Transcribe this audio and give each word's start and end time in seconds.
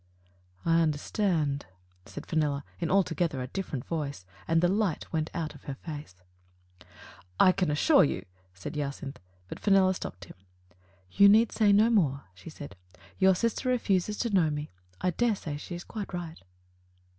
"I 0.65 0.79
understand," 0.81 1.67
said 2.07 2.25
Fenella, 2.25 2.63
in 2.79 2.89
altogether 2.89 3.39
a 3.39 3.45
different 3.45 3.85
voice, 3.85 4.25
and 4.47 4.59
the 4.59 4.67
light 4.67 5.05
went 5.13 5.29
out 5.31 5.53
of 5.53 5.65
her 5.65 5.75
face. 5.75 6.15
"I 7.39 7.51
can 7.51 7.69
assure 7.69 8.03
you" 8.03 8.25
said 8.55 8.73
Jacynth, 8.73 9.19
but 9.47 9.59
Fen 9.59 9.75
ella 9.75 9.93
stopped 9.93 10.25
him. 10.25 10.37
"You 11.11 11.29
need 11.29 11.51
say 11.51 11.71
no 11.71 11.91
more," 11.91 12.23
she 12.33 12.49
said. 12.49 12.75
"Your 13.19 13.35
sister 13.35 13.69
refuses 13.69 14.17
to 14.17 14.31
know 14.33 14.49
me. 14.49 14.71
I 14.99 15.11
daresay 15.11 15.57
she 15.57 15.75
is 15.75 15.85
right." 16.11 16.41